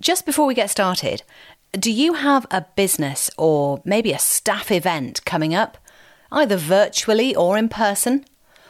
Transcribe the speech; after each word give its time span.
Just 0.00 0.24
before 0.24 0.46
we 0.46 0.54
get 0.54 0.70
started, 0.70 1.22
do 1.72 1.92
you 1.92 2.14
have 2.14 2.46
a 2.50 2.64
business 2.74 3.30
or 3.36 3.82
maybe 3.84 4.12
a 4.12 4.18
staff 4.18 4.72
event 4.72 5.22
coming 5.26 5.54
up, 5.54 5.76
either 6.32 6.56
virtually 6.56 7.36
or 7.36 7.58
in 7.58 7.68
person? 7.68 8.24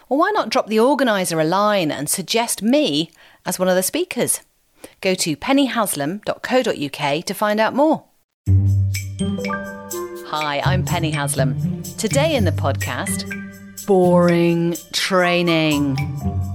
Well, 0.09 0.19
why 0.19 0.33
not 0.33 0.49
drop 0.49 0.67
the 0.67 0.81
organiser 0.81 1.39
a 1.39 1.45
line 1.45 1.93
and 1.93 2.11
suggest 2.11 2.65
me 2.65 3.13
as 3.47 3.61
one 3.61 3.69
of 3.69 3.77
the 3.77 3.83
speakers? 3.85 4.41
Go 5.01 5.15
to 5.15 5.37
pennyhaslam.co.uk 5.37 7.25
to 7.25 7.35
find 7.35 7.61
out 7.61 7.75
more. 7.77 8.03
Hi, 10.31 10.61
I'm 10.65 10.85
Penny 10.85 11.13
Haslam. 11.13 11.85
Today 11.97 12.35
in 12.35 12.45
the 12.45 12.51
podcast, 12.51 13.87
boring 13.87 14.75
training. 14.93 15.97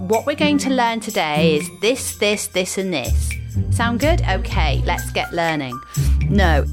What 0.10 0.26
we're 0.26 0.36
going 0.36 0.58
to 0.58 0.70
learn 0.70 1.00
today 1.00 1.56
is 1.56 1.70
this, 1.80 2.18
this, 2.18 2.48
this, 2.48 2.78
and 2.78 2.94
this. 2.94 3.32
Sound 3.72 4.00
good? 4.00 4.22
Okay, 4.22 4.82
let's 4.86 5.12
get 5.12 5.34
learning. 5.34 5.80
No. 6.30 6.66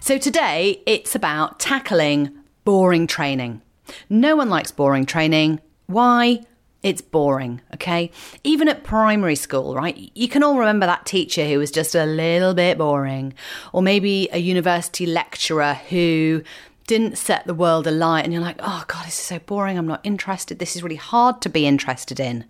So 0.00 0.18
today 0.18 0.82
it's 0.86 1.14
about 1.14 1.58
tackling 1.58 2.30
boring 2.64 3.06
training. 3.06 3.62
No 4.10 4.36
one 4.36 4.50
likes 4.50 4.70
boring 4.70 5.06
training. 5.06 5.60
Why? 5.86 6.40
It's 6.82 7.00
boring, 7.00 7.62
okay? 7.72 8.10
Even 8.42 8.68
at 8.68 8.84
primary 8.84 9.36
school, 9.36 9.74
right? 9.74 10.10
You 10.14 10.28
can 10.28 10.42
all 10.42 10.58
remember 10.58 10.84
that 10.84 11.06
teacher 11.06 11.46
who 11.46 11.58
was 11.58 11.70
just 11.70 11.94
a 11.94 12.04
little 12.04 12.52
bit 12.52 12.76
boring, 12.76 13.32
or 13.72 13.80
maybe 13.80 14.28
a 14.32 14.38
university 14.38 15.06
lecturer 15.06 15.74
who 15.88 16.42
didn't 16.86 17.16
set 17.16 17.46
the 17.46 17.54
world 17.54 17.86
alight, 17.86 18.24
and 18.24 18.32
you're 18.34 18.42
like, 18.42 18.60
oh 18.60 18.84
God, 18.86 19.06
this 19.06 19.18
is 19.18 19.24
so 19.24 19.38
boring. 19.38 19.78
I'm 19.78 19.86
not 19.86 20.00
interested. 20.04 20.58
This 20.58 20.76
is 20.76 20.82
really 20.82 20.96
hard 20.96 21.40
to 21.40 21.48
be 21.48 21.66
interested 21.66 22.20
in. 22.20 22.44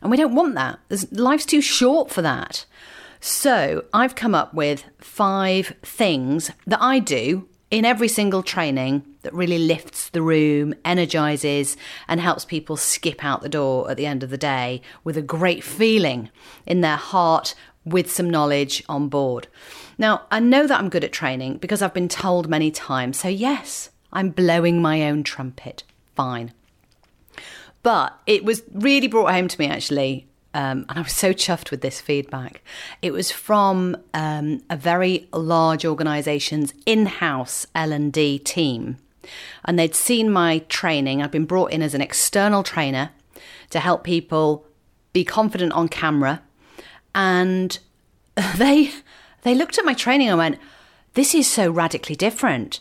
And 0.00 0.10
we 0.10 0.16
don't 0.16 0.34
want 0.34 0.54
that. 0.54 0.78
There's, 0.88 1.10
life's 1.12 1.46
too 1.46 1.60
short 1.60 2.10
for 2.10 2.22
that. 2.22 2.64
So 3.20 3.84
I've 3.92 4.14
come 4.14 4.34
up 4.34 4.54
with 4.54 4.84
five 4.98 5.74
things 5.82 6.50
that 6.66 6.82
I 6.82 6.98
do 6.98 7.48
in 7.70 7.84
every 7.84 8.08
single 8.08 8.42
training 8.42 9.04
that 9.22 9.34
really 9.34 9.58
lifts 9.58 10.10
the 10.10 10.22
room, 10.22 10.74
energizes, 10.84 11.76
and 12.06 12.20
helps 12.20 12.44
people 12.44 12.76
skip 12.76 13.24
out 13.24 13.42
the 13.42 13.48
door 13.48 13.90
at 13.90 13.96
the 13.96 14.06
end 14.06 14.22
of 14.22 14.30
the 14.30 14.38
day 14.38 14.80
with 15.02 15.16
a 15.16 15.22
great 15.22 15.64
feeling 15.64 16.30
in 16.64 16.80
their 16.80 16.96
heart 16.96 17.54
with 17.84 18.10
some 18.10 18.30
knowledge 18.30 18.84
on 18.88 19.08
board. 19.08 19.48
Now, 19.98 20.22
I 20.30 20.40
know 20.40 20.66
that 20.66 20.78
I'm 20.78 20.88
good 20.88 21.04
at 21.04 21.12
training 21.12 21.58
because 21.58 21.82
I've 21.82 21.94
been 21.94 22.08
told 22.08 22.48
many 22.48 22.70
times. 22.70 23.18
So, 23.18 23.28
yes, 23.28 23.90
I'm 24.12 24.30
blowing 24.30 24.80
my 24.80 25.08
own 25.08 25.22
trumpet. 25.22 25.82
Fine. 26.14 26.52
But 27.86 28.18
it 28.26 28.44
was 28.44 28.62
really 28.72 29.06
brought 29.06 29.32
home 29.32 29.46
to 29.46 29.60
me 29.60 29.68
actually 29.68 30.26
um, 30.56 30.86
and 30.88 30.98
I 30.98 31.02
was 31.02 31.12
so 31.12 31.34
chuffed 31.34 31.70
with 31.70 31.82
this 31.82 32.00
feedback. 32.00 32.62
It 33.02 33.12
was 33.12 33.30
from 33.30 33.94
um, 34.14 34.62
a 34.70 34.76
very 34.76 35.28
large 35.34 35.84
organisation's 35.84 36.72
in-house 36.86 37.66
L&D 37.74 38.38
team, 38.38 38.96
and 39.66 39.78
they'd 39.78 39.94
seen 39.94 40.30
my 40.30 40.60
training. 40.60 41.20
I'd 41.20 41.30
been 41.30 41.44
brought 41.44 41.72
in 41.72 41.82
as 41.82 41.92
an 41.92 42.00
external 42.00 42.62
trainer 42.62 43.10
to 43.68 43.80
help 43.80 44.02
people 44.02 44.66
be 45.12 45.24
confident 45.24 45.74
on 45.74 45.88
camera, 45.88 46.40
and 47.14 47.78
they 48.56 48.92
they 49.42 49.54
looked 49.54 49.76
at 49.76 49.84
my 49.84 49.92
training 49.92 50.30
and 50.30 50.38
went, 50.38 50.58
"This 51.12 51.34
is 51.34 51.46
so 51.46 51.70
radically 51.70 52.16
different. 52.16 52.80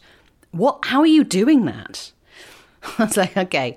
What? 0.52 0.80
How 0.86 1.02
are 1.02 1.06
you 1.18 1.26
doing 1.26 1.66
that?" 1.66 2.14
I 2.98 3.04
was 3.04 3.18
like, 3.18 3.36
"Okay." 3.36 3.76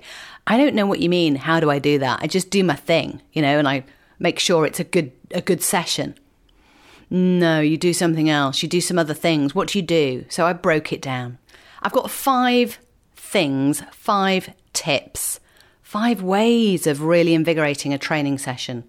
I 0.49 0.57
don't 0.57 0.73
know 0.73 0.87
what 0.87 0.99
you 0.99 1.09
mean. 1.09 1.35
How 1.35 1.59
do 1.59 1.69
I 1.69 1.77
do 1.77 1.99
that? 1.99 2.19
I 2.21 2.27
just 2.27 2.49
do 2.49 2.63
my 2.63 2.75
thing, 2.75 3.21
you 3.31 3.41
know, 3.41 3.59
and 3.59 3.67
I 3.67 3.85
make 4.17 4.39
sure 4.39 4.65
it's 4.65 4.79
a 4.79 4.83
good 4.83 5.11
a 5.31 5.41
good 5.41 5.61
session. 5.61 6.15
No, 7.11 7.59
you 7.59 7.77
do 7.77 7.93
something 7.93 8.29
else. 8.29 8.61
You 8.61 8.69
do 8.69 8.81
some 8.81 8.99
other 8.99 9.13
things. 9.13 9.53
What 9.53 9.69
do 9.69 9.79
you 9.79 9.83
do? 9.83 10.25
So 10.29 10.45
I 10.45 10.53
broke 10.53 10.91
it 10.91 11.01
down. 11.01 11.37
I've 11.81 11.91
got 11.91 12.11
five 12.11 12.79
things, 13.15 13.83
five 13.91 14.53
tips, 14.73 15.39
five 15.81 16.21
ways 16.21 16.87
of 16.87 17.03
really 17.03 17.33
invigorating 17.33 17.93
a 17.93 17.97
training 17.97 18.39
session. 18.39 18.83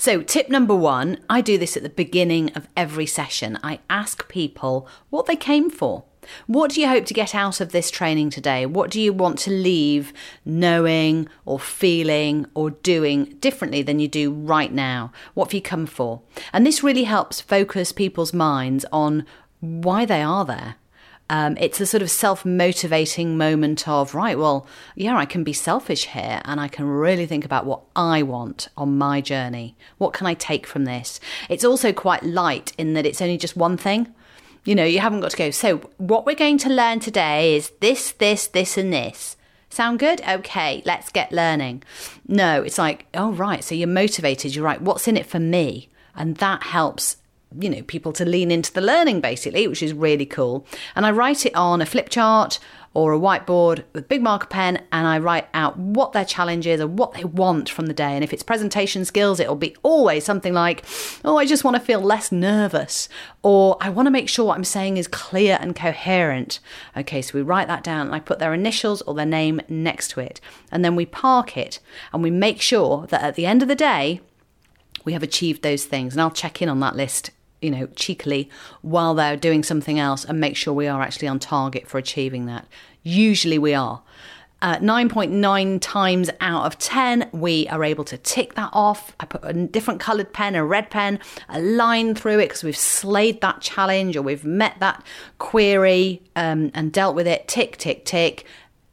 So, 0.00 0.22
tip 0.22 0.48
number 0.48 0.76
one 0.76 1.18
I 1.28 1.40
do 1.40 1.58
this 1.58 1.76
at 1.76 1.82
the 1.82 1.88
beginning 1.88 2.52
of 2.54 2.68
every 2.76 3.06
session. 3.06 3.58
I 3.64 3.80
ask 3.90 4.28
people 4.28 4.88
what 5.10 5.26
they 5.26 5.34
came 5.34 5.70
for. 5.70 6.04
What 6.46 6.72
do 6.72 6.80
you 6.80 6.88
hope 6.88 7.06
to 7.06 7.14
get 7.14 7.34
out 7.34 7.60
of 7.60 7.72
this 7.72 7.90
training 7.90 8.30
today? 8.30 8.66
What 8.66 8.90
do 8.90 9.00
you 9.00 9.12
want 9.12 9.38
to 9.40 9.50
leave 9.50 10.12
knowing 10.44 11.28
or 11.44 11.58
feeling 11.58 12.46
or 12.54 12.70
doing 12.70 13.36
differently 13.40 13.82
than 13.82 13.98
you 13.98 14.08
do 14.08 14.32
right 14.32 14.72
now? 14.72 15.12
What 15.34 15.46
have 15.46 15.54
you 15.54 15.62
come 15.62 15.86
for? 15.86 16.22
And 16.52 16.66
this 16.66 16.82
really 16.82 17.04
helps 17.04 17.40
focus 17.40 17.92
people's 17.92 18.32
minds 18.32 18.84
on 18.92 19.26
why 19.60 20.04
they 20.04 20.22
are 20.22 20.44
there. 20.44 20.76
Um, 21.30 21.58
it's 21.60 21.80
a 21.80 21.86
sort 21.86 22.02
of 22.02 22.10
self 22.10 22.44
motivating 22.46 23.36
moment 23.36 23.86
of, 23.86 24.14
right, 24.14 24.38
well, 24.38 24.66
yeah, 24.94 25.16
I 25.16 25.26
can 25.26 25.44
be 25.44 25.52
selfish 25.52 26.06
here 26.06 26.40
and 26.44 26.58
I 26.58 26.68
can 26.68 26.86
really 26.86 27.26
think 27.26 27.44
about 27.44 27.66
what 27.66 27.82
I 27.94 28.22
want 28.22 28.68
on 28.78 28.96
my 28.96 29.20
journey. 29.20 29.76
What 29.98 30.14
can 30.14 30.26
I 30.26 30.32
take 30.34 30.66
from 30.66 30.86
this? 30.86 31.20
It's 31.50 31.64
also 31.64 31.92
quite 31.92 32.22
light 32.22 32.72
in 32.78 32.94
that 32.94 33.04
it's 33.04 33.20
only 33.20 33.36
just 33.36 33.56
one 33.56 33.76
thing. 33.76 34.14
You 34.64 34.74
know, 34.74 34.84
you 34.84 35.00
haven't 35.00 35.20
got 35.20 35.30
to 35.32 35.36
go. 35.36 35.50
So, 35.50 35.78
what 35.96 36.26
we're 36.26 36.34
going 36.34 36.58
to 36.58 36.68
learn 36.68 37.00
today 37.00 37.56
is 37.56 37.72
this, 37.80 38.12
this, 38.12 38.46
this, 38.46 38.76
and 38.76 38.92
this. 38.92 39.36
Sound 39.70 39.98
good? 39.98 40.20
Okay, 40.26 40.82
let's 40.86 41.10
get 41.10 41.30
learning. 41.30 41.82
No, 42.26 42.62
it's 42.62 42.78
like, 42.78 43.06
oh, 43.14 43.32
right. 43.32 43.62
So 43.62 43.74
you're 43.74 43.86
motivated. 43.86 44.54
You're 44.54 44.64
right. 44.64 44.80
What's 44.80 45.06
in 45.06 45.16
it 45.16 45.26
for 45.26 45.38
me? 45.38 45.88
And 46.14 46.36
that 46.38 46.62
helps 46.64 47.18
you 47.58 47.70
know 47.70 47.82
people 47.82 48.12
to 48.12 48.24
lean 48.26 48.50
into 48.50 48.70
the 48.72 48.80
learning 48.80 49.22
basically 49.22 49.66
which 49.66 49.82
is 49.82 49.94
really 49.94 50.26
cool 50.26 50.66
and 50.94 51.06
i 51.06 51.10
write 51.10 51.46
it 51.46 51.54
on 51.54 51.80
a 51.80 51.86
flip 51.86 52.10
chart 52.10 52.58
or 52.98 53.12
a 53.12 53.18
whiteboard 53.18 53.84
with 53.92 54.08
big 54.08 54.20
marker 54.20 54.48
pen 54.48 54.82
and 54.90 55.06
I 55.06 55.18
write 55.20 55.46
out 55.54 55.78
what 55.78 56.12
their 56.12 56.24
challenge 56.24 56.66
is 56.66 56.80
and 56.80 56.98
what 56.98 57.12
they 57.12 57.24
want 57.24 57.68
from 57.68 57.86
the 57.86 57.94
day. 57.94 58.14
And 58.14 58.24
if 58.24 58.32
it's 58.32 58.42
presentation 58.42 59.04
skills, 59.04 59.38
it'll 59.38 59.54
be 59.54 59.76
always 59.84 60.24
something 60.24 60.52
like, 60.52 60.84
oh, 61.24 61.36
I 61.36 61.46
just 61.46 61.62
want 61.62 61.76
to 61.76 61.82
feel 61.82 62.00
less 62.00 62.32
nervous, 62.32 63.08
or 63.42 63.76
I 63.80 63.88
want 63.88 64.06
to 64.06 64.10
make 64.10 64.28
sure 64.28 64.46
what 64.46 64.56
I'm 64.56 64.64
saying 64.64 64.96
is 64.96 65.06
clear 65.06 65.58
and 65.60 65.76
coherent. 65.76 66.58
Okay, 66.96 67.22
so 67.22 67.38
we 67.38 67.42
write 67.42 67.68
that 67.68 67.84
down 67.84 68.06
and 68.06 68.14
I 68.14 68.20
put 68.20 68.40
their 68.40 68.52
initials 68.52 69.00
or 69.02 69.14
their 69.14 69.24
name 69.26 69.60
next 69.68 70.08
to 70.12 70.20
it. 70.20 70.40
And 70.72 70.84
then 70.84 70.96
we 70.96 71.06
park 71.06 71.56
it 71.56 71.78
and 72.12 72.22
we 72.22 72.30
make 72.30 72.60
sure 72.60 73.06
that 73.06 73.22
at 73.22 73.36
the 73.36 73.46
end 73.46 73.62
of 73.62 73.68
the 73.68 73.76
day, 73.76 74.20
we 75.04 75.12
have 75.12 75.22
achieved 75.22 75.62
those 75.62 75.84
things. 75.84 76.14
And 76.14 76.20
I'll 76.20 76.30
check 76.30 76.60
in 76.60 76.68
on 76.68 76.80
that 76.80 76.96
list 76.96 77.30
you 77.60 77.70
know, 77.70 77.86
cheekily 77.96 78.48
while 78.82 79.14
they're 79.14 79.36
doing 79.36 79.62
something 79.62 79.98
else 79.98 80.24
and 80.24 80.40
make 80.40 80.56
sure 80.56 80.72
we 80.72 80.86
are 80.86 81.02
actually 81.02 81.28
on 81.28 81.38
target 81.38 81.88
for 81.88 81.98
achieving 81.98 82.46
that. 82.46 82.66
Usually 83.02 83.58
we 83.58 83.74
are. 83.74 84.02
Uh, 84.60 84.76
9.9 84.78 85.78
times 85.80 86.30
out 86.40 86.66
of 86.66 86.76
10, 86.78 87.30
we 87.32 87.68
are 87.68 87.84
able 87.84 88.02
to 88.04 88.18
tick 88.18 88.54
that 88.54 88.70
off. 88.72 89.14
I 89.20 89.24
put 89.24 89.44
a 89.44 89.52
different 89.52 90.00
coloured 90.00 90.32
pen, 90.32 90.56
a 90.56 90.64
red 90.64 90.90
pen, 90.90 91.20
a 91.48 91.60
line 91.60 92.16
through 92.16 92.40
it 92.40 92.48
because 92.48 92.64
we've 92.64 92.76
slayed 92.76 93.40
that 93.40 93.60
challenge 93.60 94.16
or 94.16 94.22
we've 94.22 94.44
met 94.44 94.80
that 94.80 95.04
query 95.38 96.22
um, 96.34 96.72
and 96.74 96.92
dealt 96.92 97.14
with 97.14 97.28
it. 97.28 97.46
Tick, 97.46 97.76
tick, 97.76 98.04
tick. 98.04 98.44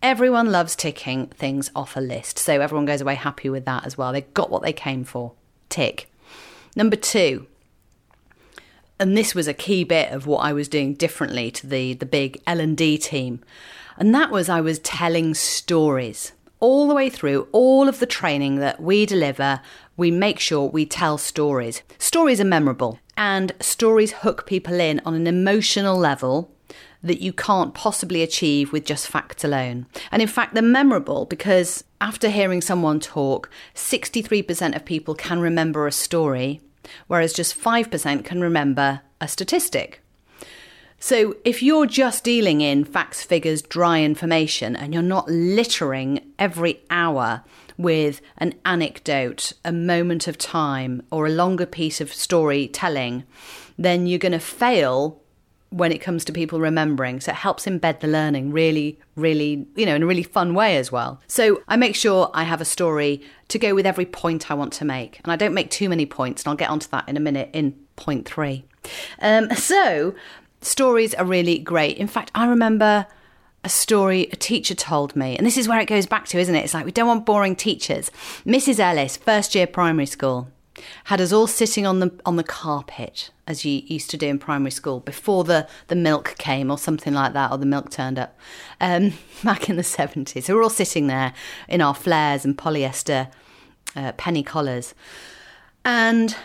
Everyone 0.03 0.51
loves 0.51 0.75
ticking 0.75 1.27
things 1.27 1.71
off 1.75 1.97
a 1.97 1.99
list. 1.99 2.37
So 2.37 2.61
everyone 2.61 2.85
goes 2.85 3.01
away 3.01 3.15
happy 3.15 3.49
with 3.49 3.65
that 3.65 3.87
as 3.87 3.97
well. 3.97 4.13
They 4.13 4.21
got 4.21 4.51
what 4.51 4.61
they 4.61 4.73
came 4.73 5.03
for. 5.03 5.31
Tick. 5.69 6.11
Number 6.75 6.95
two, 6.95 7.47
and 8.99 9.17
this 9.17 9.35
was 9.35 9.47
a 9.47 9.53
key 9.53 9.83
bit 9.83 10.11
of 10.11 10.27
what 10.27 10.39
I 10.39 10.53
was 10.53 10.67
doing 10.67 10.93
differently 10.93 11.51
to 11.51 11.67
the 11.67 11.93
the 11.93 12.05
big 12.05 12.41
L&D 12.47 12.97
team. 12.97 13.41
And 13.97 14.13
that 14.13 14.31
was 14.31 14.49
I 14.49 14.61
was 14.61 14.79
telling 14.79 15.33
stories. 15.33 16.33
All 16.59 16.87
the 16.87 16.95
way 16.95 17.09
through 17.09 17.47
all 17.51 17.87
of 17.87 17.99
the 17.99 18.05
training 18.05 18.57
that 18.57 18.81
we 18.81 19.05
deliver, 19.05 19.61
we 19.97 20.09
make 20.11 20.39
sure 20.39 20.67
we 20.67 20.85
tell 20.85 21.17
stories. 21.17 21.81
Stories 21.97 22.41
are 22.41 22.45
memorable 22.45 22.99
and 23.17 23.51
stories 23.59 24.11
hook 24.11 24.45
people 24.45 24.79
in 24.79 25.01
on 25.05 25.13
an 25.13 25.27
emotional 25.27 25.97
level 25.97 26.51
that 27.03 27.21
you 27.21 27.31
can't 27.31 27.75
possibly 27.75 28.23
achieve 28.23 28.71
with 28.71 28.83
just 28.83 29.07
facts 29.07 29.43
alone. 29.43 29.85
And 30.11 30.21
in 30.21 30.27
fact, 30.27 30.53
they're 30.53 30.63
memorable 30.63 31.25
because 31.25 31.83
after 32.01 32.29
hearing 32.29 32.61
someone 32.61 32.99
talk, 32.99 33.49
63% 33.75 34.75
of 34.75 34.85
people 34.85 35.13
can 35.13 35.39
remember 35.39 35.85
a 35.85 35.91
story 35.91 36.61
whereas 37.07 37.33
just 37.33 37.59
5% 37.59 38.25
can 38.25 38.41
remember 38.41 39.01
a 39.21 39.27
statistic. 39.27 40.01
So, 40.99 41.35
if 41.43 41.61
you're 41.61 41.85
just 41.85 42.23
dealing 42.23 42.61
in 42.61 42.83
facts, 42.85 43.21
figures, 43.21 43.61
dry 43.61 44.01
information, 44.01 44.75
and 44.75 44.93
you're 44.93 45.03
not 45.03 45.29
littering 45.29 46.31
every 46.39 46.81
hour 46.89 47.43
with 47.77 48.21
an 48.37 48.55
anecdote, 48.65 49.53
a 49.63 49.71
moment 49.71 50.27
of 50.27 50.37
time, 50.37 51.03
or 51.11 51.25
a 51.25 51.31
longer 51.31 51.65
piece 51.65 51.99
of 51.99 52.13
storytelling, 52.13 53.23
then 53.77 54.07
you're 54.07 54.19
going 54.19 54.31
to 54.31 54.39
fail 54.39 55.21
when 55.69 55.91
it 55.91 55.99
comes 55.99 56.23
to 56.25 56.31
people 56.31 56.59
remembering. 56.59 57.19
So 57.19 57.31
it 57.31 57.35
helps 57.35 57.65
embed 57.65 57.99
the 57.99 58.07
learning 58.07 58.51
really, 58.51 58.99
really, 59.15 59.67
you 59.75 59.85
know, 59.85 59.95
in 59.95 60.03
a 60.03 60.05
really 60.05 60.23
fun 60.23 60.53
way 60.53 60.77
as 60.77 60.91
well. 60.91 61.21
So 61.27 61.61
I 61.67 61.75
make 61.75 61.95
sure 61.95 62.31
I 62.33 62.43
have 62.43 62.61
a 62.61 62.65
story 62.65 63.21
to 63.49 63.59
go 63.59 63.75
with 63.75 63.85
every 63.85 64.05
point 64.05 64.49
I 64.49 64.53
want 64.53 64.73
to 64.73 64.85
make. 64.85 65.19
And 65.23 65.31
I 65.31 65.35
don't 65.35 65.53
make 65.53 65.69
too 65.69 65.89
many 65.89 66.05
points, 66.05 66.43
and 66.43 66.49
I'll 66.49 66.55
get 66.55 66.69
onto 66.69 66.87
that 66.89 67.07
in 67.09 67.17
a 67.17 67.19
minute 67.19 67.49
in 67.53 67.75
point 67.95 68.27
three. 68.27 68.65
Um, 69.19 69.49
so, 69.55 70.15
stories 70.61 71.13
are 71.13 71.25
really 71.25 71.59
great. 71.59 71.97
In 71.97 72.07
fact, 72.07 72.31
I 72.33 72.47
remember 72.47 73.07
a 73.63 73.69
story 73.69 74.29
a 74.31 74.35
teacher 74.35 74.75
told 74.75 75.15
me, 75.15 75.35
and 75.35 75.45
this 75.45 75.57
is 75.57 75.67
where 75.67 75.79
it 75.79 75.87
goes 75.87 76.05
back 76.05 76.27
to, 76.27 76.39
isn't 76.39 76.55
it? 76.55 76.63
It's 76.63 76.73
like 76.73 76.85
we 76.85 76.91
don't 76.91 77.07
want 77.07 77.25
boring 77.25 77.55
teachers. 77.55 78.11
Mrs. 78.45 78.79
Ellis, 78.79 79.17
first 79.17 79.55
year 79.55 79.65
primary 79.65 80.05
school, 80.05 80.49
had 81.05 81.21
us 81.21 81.31
all 81.31 81.47
sitting 81.47 81.85
on 81.85 81.99
the 81.99 82.11
on 82.25 82.35
the 82.35 82.43
carpet 82.43 83.31
as 83.47 83.63
you 83.63 83.83
used 83.85 84.09
to 84.09 84.17
do 84.17 84.27
in 84.27 84.39
primary 84.39 84.71
school 84.71 84.99
before 84.99 85.43
the, 85.43 85.67
the 85.87 85.95
milk 85.95 86.35
came 86.37 86.71
or 86.71 86.77
something 86.77 87.13
like 87.13 87.33
that, 87.33 87.51
or 87.51 87.57
the 87.57 87.65
milk 87.65 87.89
turned 87.91 88.17
up 88.17 88.37
um, 88.81 89.13
back 89.43 89.69
in 89.69 89.75
the 89.75 89.83
70s. 89.83 90.43
So 90.43 90.55
we're 90.55 90.63
all 90.63 90.69
sitting 90.69 91.07
there 91.07 91.33
in 91.67 91.81
our 91.81 91.93
flares 91.93 92.43
and 92.45 92.57
polyester 92.57 93.31
uh, 93.95 94.13
penny 94.13 94.43
collars. 94.43 94.95
And 95.83 96.35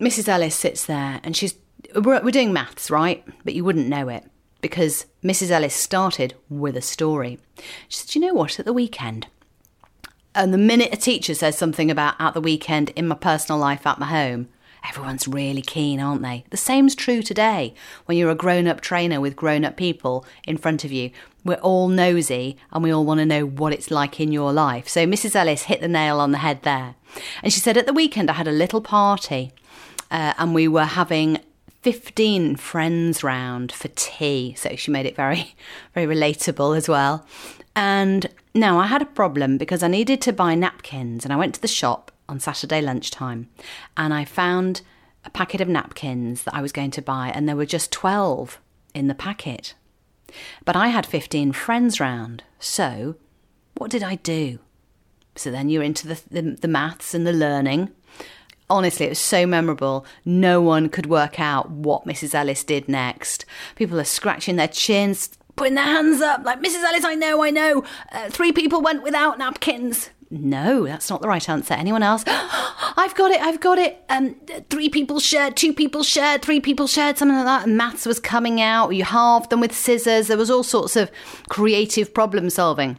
Mrs. 0.00 0.28
Ellis 0.28 0.54
sits 0.54 0.84
there 0.84 1.20
and 1.24 1.36
she's, 1.36 1.54
we're, 1.94 2.22
we're 2.22 2.30
doing 2.30 2.52
maths, 2.52 2.90
right? 2.90 3.24
But 3.44 3.54
you 3.54 3.64
wouldn't 3.64 3.88
know 3.88 4.08
it 4.08 4.24
because 4.60 5.06
Mrs. 5.22 5.50
Ellis 5.50 5.74
started 5.74 6.34
with 6.50 6.76
a 6.76 6.82
story. 6.82 7.38
She 7.88 7.98
said, 8.00 8.14
You 8.14 8.20
know 8.20 8.34
what, 8.34 8.58
at 8.58 8.66
the 8.66 8.72
weekend, 8.72 9.26
and 10.34 10.52
the 10.52 10.58
minute 10.58 10.92
a 10.92 10.96
teacher 10.96 11.34
says 11.34 11.56
something 11.56 11.90
about 11.90 12.14
at 12.18 12.34
the 12.34 12.40
weekend 12.40 12.90
in 12.90 13.08
my 13.08 13.14
personal 13.14 13.58
life 13.58 13.86
at 13.86 13.98
my 13.98 14.06
home, 14.06 14.48
everyone's 14.88 15.28
really 15.28 15.62
keen, 15.62 16.00
aren't 16.00 16.22
they? 16.22 16.44
The 16.50 16.56
same's 16.56 16.94
true 16.94 17.22
today 17.22 17.74
when 18.06 18.18
you're 18.18 18.30
a 18.30 18.34
grown 18.34 18.66
up 18.66 18.80
trainer 18.80 19.20
with 19.20 19.36
grown 19.36 19.64
up 19.64 19.76
people 19.76 20.26
in 20.46 20.56
front 20.56 20.84
of 20.84 20.92
you. 20.92 21.10
We're 21.44 21.54
all 21.56 21.88
nosy 21.88 22.56
and 22.72 22.82
we 22.82 22.92
all 22.92 23.04
want 23.04 23.20
to 23.20 23.26
know 23.26 23.46
what 23.46 23.72
it's 23.72 23.90
like 23.90 24.20
in 24.20 24.32
your 24.32 24.52
life. 24.52 24.88
So 24.88 25.06
Mrs. 25.06 25.36
Ellis 25.36 25.64
hit 25.64 25.80
the 25.80 25.88
nail 25.88 26.20
on 26.20 26.32
the 26.32 26.38
head 26.38 26.62
there. 26.62 26.94
And 27.42 27.52
she 27.52 27.60
said, 27.60 27.76
At 27.76 27.86
the 27.86 27.92
weekend, 27.92 28.30
I 28.30 28.34
had 28.34 28.48
a 28.48 28.52
little 28.52 28.80
party 28.80 29.52
uh, 30.10 30.34
and 30.38 30.54
we 30.54 30.68
were 30.68 30.84
having 30.84 31.38
15 31.82 32.56
friends 32.56 33.22
round 33.22 33.70
for 33.70 33.88
tea. 33.88 34.54
So 34.56 34.74
she 34.76 34.90
made 34.90 35.06
it 35.06 35.16
very, 35.16 35.54
very 35.94 36.06
relatable 36.06 36.76
as 36.76 36.88
well. 36.88 37.26
And 37.76 38.28
now 38.54 38.78
I 38.78 38.86
had 38.86 39.02
a 39.02 39.06
problem 39.06 39.58
because 39.58 39.82
I 39.82 39.88
needed 39.88 40.20
to 40.22 40.32
buy 40.32 40.54
napkins 40.54 41.24
and 41.24 41.32
I 41.32 41.36
went 41.36 41.54
to 41.56 41.62
the 41.62 41.68
shop 41.68 42.12
on 42.28 42.40
Saturday 42.40 42.80
lunchtime 42.80 43.48
and 43.96 44.14
I 44.14 44.24
found 44.24 44.82
a 45.24 45.30
packet 45.30 45.60
of 45.60 45.68
napkins 45.68 46.44
that 46.44 46.54
I 46.54 46.62
was 46.62 46.72
going 46.72 46.90
to 46.92 47.02
buy 47.02 47.28
and 47.34 47.48
there 47.48 47.56
were 47.56 47.66
just 47.66 47.90
12 47.90 48.60
in 48.94 49.08
the 49.08 49.14
packet. 49.14 49.74
But 50.64 50.76
I 50.76 50.88
had 50.88 51.06
15 51.06 51.52
friends 51.52 52.00
round. 52.00 52.44
So 52.58 53.16
what 53.76 53.90
did 53.90 54.02
I 54.02 54.16
do? 54.16 54.60
So 55.36 55.50
then 55.50 55.68
you're 55.68 55.82
into 55.82 56.06
the, 56.06 56.20
the, 56.30 56.42
the 56.42 56.68
maths 56.68 57.14
and 57.14 57.26
the 57.26 57.32
learning. 57.32 57.90
Honestly, 58.70 59.06
it 59.06 59.10
was 59.10 59.18
so 59.18 59.46
memorable. 59.46 60.06
No 60.24 60.60
one 60.60 60.88
could 60.88 61.06
work 61.06 61.38
out 61.38 61.70
what 61.70 62.06
Mrs. 62.06 62.34
Ellis 62.34 62.64
did 62.64 62.88
next. 62.88 63.44
People 63.74 64.00
are 64.00 64.04
scratching 64.04 64.56
their 64.56 64.68
chins, 64.68 65.30
putting 65.56 65.74
their 65.74 65.84
hands 65.84 66.20
up, 66.20 66.44
like, 66.44 66.60
Mrs. 66.60 66.82
Ellis, 66.82 67.04
I 67.04 67.14
know, 67.14 67.42
I 67.42 67.50
know. 67.50 67.84
Uh, 68.12 68.28
three 68.30 68.52
people 68.52 68.80
went 68.80 69.02
without 69.02 69.38
napkins. 69.38 70.10
No, 70.30 70.84
that's 70.84 71.10
not 71.10 71.20
the 71.20 71.28
right 71.28 71.48
answer. 71.48 71.74
Anyone 71.74 72.02
else? 72.02 72.24
I've 72.26 73.14
got 73.14 73.30
it, 73.30 73.40
I've 73.40 73.60
got 73.60 73.78
it. 73.78 74.02
Um, 74.08 74.34
three 74.68 74.88
people 74.88 75.20
shared, 75.20 75.56
two 75.56 75.72
people 75.72 76.02
shared, 76.02 76.42
three 76.42 76.60
people 76.60 76.86
shared, 76.86 77.18
something 77.18 77.36
like 77.36 77.46
that. 77.46 77.66
And 77.66 77.76
maths 77.76 78.04
was 78.06 78.18
coming 78.18 78.60
out. 78.60 78.90
You 78.90 79.04
halved 79.04 79.50
them 79.50 79.60
with 79.60 79.72
scissors. 79.74 80.26
There 80.26 80.36
was 80.36 80.50
all 80.50 80.64
sorts 80.64 80.96
of 80.96 81.10
creative 81.48 82.12
problem 82.12 82.50
solving. 82.50 82.98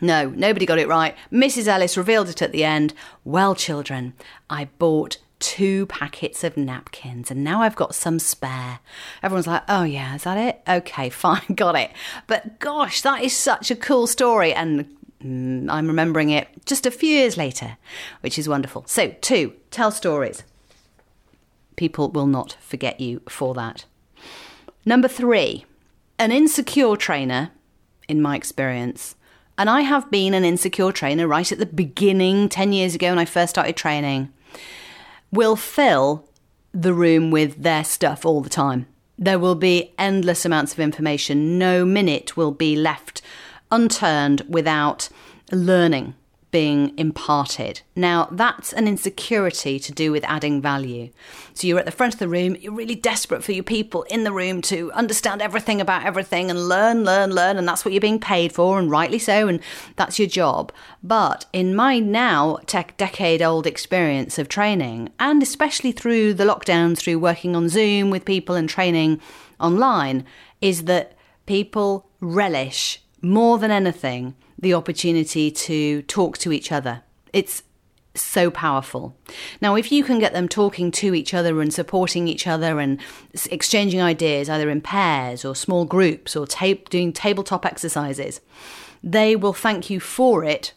No, 0.00 0.30
nobody 0.30 0.64
got 0.64 0.78
it 0.78 0.88
right. 0.88 1.14
Mrs. 1.30 1.66
Ellis 1.66 1.98
revealed 1.98 2.30
it 2.30 2.40
at 2.40 2.52
the 2.52 2.64
end. 2.64 2.94
Well, 3.24 3.54
children, 3.54 4.14
I 4.48 4.66
bought 4.78 5.18
two 5.40 5.86
packets 5.86 6.44
of 6.44 6.56
napkins 6.56 7.30
and 7.30 7.42
now 7.42 7.62
I've 7.62 7.74
got 7.74 7.94
some 7.94 8.18
spare. 8.18 8.78
Everyone's 9.22 9.46
like, 9.46 9.64
oh 9.68 9.82
yeah, 9.82 10.14
is 10.14 10.22
that 10.24 10.38
it? 10.38 10.62
Okay, 10.68 11.10
fine, 11.10 11.54
got 11.54 11.74
it. 11.74 11.90
But 12.26 12.60
gosh, 12.60 13.00
that 13.02 13.22
is 13.22 13.34
such 13.34 13.70
a 13.70 13.76
cool 13.76 14.06
story 14.06 14.52
and 14.52 14.84
mm, 15.24 15.68
I'm 15.68 15.88
remembering 15.88 16.30
it 16.30 16.48
just 16.66 16.86
a 16.86 16.90
few 16.90 17.10
years 17.10 17.36
later, 17.36 17.78
which 18.20 18.38
is 18.38 18.48
wonderful. 18.48 18.84
So, 18.86 19.14
two, 19.20 19.54
tell 19.70 19.90
stories. 19.90 20.44
People 21.76 22.10
will 22.10 22.26
not 22.26 22.56
forget 22.60 23.00
you 23.00 23.22
for 23.28 23.54
that. 23.54 23.86
Number 24.84 25.08
three, 25.08 25.64
an 26.18 26.30
insecure 26.30 26.96
trainer, 26.96 27.50
in 28.08 28.20
my 28.20 28.36
experience, 28.36 29.16
and 29.56 29.70
I 29.70 29.82
have 29.82 30.10
been 30.10 30.34
an 30.34 30.44
insecure 30.44 30.92
trainer 30.92 31.26
right 31.26 31.50
at 31.50 31.58
the 31.58 31.66
beginning, 31.66 32.48
10 32.48 32.72
years 32.72 32.94
ago 32.94 33.10
when 33.10 33.18
I 33.18 33.24
first 33.24 33.50
started 33.50 33.76
training 33.76 34.32
will 35.32 35.56
fill 35.56 36.28
the 36.72 36.94
room 36.94 37.30
with 37.30 37.62
their 37.62 37.84
stuff 37.84 38.24
all 38.24 38.40
the 38.40 38.50
time. 38.50 38.86
There 39.18 39.38
will 39.38 39.54
be 39.54 39.92
endless 39.98 40.44
amounts 40.44 40.72
of 40.72 40.80
information. 40.80 41.58
No 41.58 41.84
minute 41.84 42.36
will 42.36 42.52
be 42.52 42.76
left 42.76 43.22
unturned 43.70 44.42
without 44.48 45.08
learning 45.52 46.14
being 46.50 46.96
imparted. 46.98 47.82
Now, 47.94 48.28
that's 48.30 48.72
an 48.72 48.88
insecurity 48.88 49.78
to 49.78 49.92
do 49.92 50.10
with 50.10 50.24
adding 50.24 50.60
value. 50.60 51.10
So 51.54 51.66
you're 51.66 51.78
at 51.78 51.84
the 51.84 51.92
front 51.92 52.14
of 52.14 52.20
the 52.20 52.28
room, 52.28 52.56
you're 52.60 52.72
really 52.72 52.94
desperate 52.94 53.44
for 53.44 53.52
your 53.52 53.64
people 53.64 54.02
in 54.04 54.24
the 54.24 54.32
room 54.32 54.62
to 54.62 54.90
understand 54.92 55.42
everything 55.42 55.80
about 55.80 56.04
everything 56.04 56.50
and 56.50 56.68
learn, 56.68 57.04
learn, 57.04 57.30
learn, 57.30 57.56
and 57.56 57.68
that's 57.68 57.84
what 57.84 57.92
you're 57.92 58.00
being 58.00 58.18
paid 58.18 58.52
for, 58.52 58.78
and 58.78 58.90
rightly 58.90 59.18
so, 59.18 59.48
and 59.48 59.60
that's 59.96 60.18
your 60.18 60.28
job. 60.28 60.72
But 61.02 61.46
in 61.52 61.74
my 61.74 61.98
now 61.98 62.58
tech 62.66 62.96
decade 62.96 63.42
old 63.42 63.66
experience 63.66 64.38
of 64.38 64.48
training, 64.48 65.10
and 65.18 65.42
especially 65.42 65.92
through 65.92 66.34
the 66.34 66.44
lockdowns, 66.44 66.98
through 66.98 67.18
working 67.18 67.54
on 67.54 67.68
Zoom 67.68 68.10
with 68.10 68.24
people 68.24 68.54
and 68.56 68.68
training 68.68 69.20
online, 69.60 70.24
is 70.60 70.84
that 70.84 71.16
people 71.46 72.08
relish 72.20 73.02
more 73.22 73.58
than 73.58 73.70
anything 73.70 74.34
the 74.58 74.74
opportunity 74.74 75.50
to 75.50 76.02
talk 76.02 76.38
to 76.38 76.52
each 76.52 76.70
other. 76.70 77.02
It's 77.32 77.62
so 78.14 78.50
powerful. 78.50 79.16
Now, 79.60 79.76
if 79.76 79.92
you 79.92 80.02
can 80.04 80.18
get 80.18 80.32
them 80.32 80.48
talking 80.48 80.90
to 80.92 81.14
each 81.14 81.32
other 81.32 81.60
and 81.60 81.72
supporting 81.72 82.28
each 82.28 82.46
other 82.46 82.80
and 82.80 83.00
exchanging 83.50 84.02
ideas, 84.02 84.50
either 84.50 84.68
in 84.68 84.80
pairs 84.80 85.44
or 85.44 85.54
small 85.54 85.84
groups 85.84 86.34
or 86.34 86.46
ta- 86.46 86.74
doing 86.90 87.12
tabletop 87.12 87.64
exercises, 87.64 88.40
they 89.02 89.36
will 89.36 89.52
thank 89.52 89.90
you 89.90 90.00
for 90.00 90.44
it 90.44 90.74